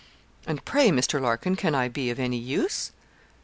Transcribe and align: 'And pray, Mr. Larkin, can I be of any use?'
'And 0.47 0.65
pray, 0.65 0.89
Mr. 0.89 1.21
Larkin, 1.21 1.55
can 1.55 1.75
I 1.75 1.87
be 1.87 2.09
of 2.09 2.19
any 2.19 2.39
use?' 2.39 2.91